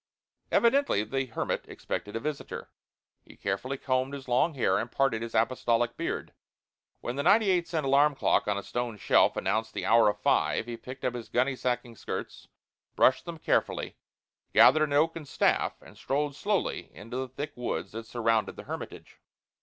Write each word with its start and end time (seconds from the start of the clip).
Evidently 0.51 1.03
the 1.03 1.27
hermit 1.27 1.63
expected 1.67 2.15
a 2.15 2.19
visitor. 2.19 2.71
He 3.23 3.37
carefully 3.37 3.77
combed 3.77 4.15
his 4.15 4.27
long 4.27 4.55
hair 4.55 4.79
and 4.79 4.91
parted 4.91 5.21
his 5.21 5.35
apostolic 5.35 5.95
beard. 5.95 6.33
When 7.01 7.17
the 7.17 7.21
ninety 7.21 7.51
eight 7.51 7.67
cent 7.67 7.85
alarm 7.85 8.15
clock 8.15 8.47
on 8.47 8.57
a 8.57 8.63
stone 8.63 8.97
shelf 8.97 9.37
announced 9.37 9.75
the 9.75 9.85
hour 9.85 10.09
of 10.09 10.19
five 10.19 10.65
he 10.65 10.75
picked 10.75 11.05
up 11.05 11.13
his 11.13 11.29
gunny 11.29 11.55
sacking 11.55 11.95
skirts, 11.95 12.47
brushed 12.95 13.25
them 13.25 13.37
carefully, 13.37 13.95
gathered 14.55 14.85
an 14.85 14.93
oaken 14.93 15.23
staff, 15.25 15.79
and 15.83 15.95
strolled 15.99 16.35
slowly 16.35 16.89
into 16.95 17.17
the 17.17 17.27
thick 17.29 17.51
woods 17.55 17.91
that 17.91 18.07
surrounded 18.07 18.55
the 18.55 18.63
hermitage. 18.63 19.19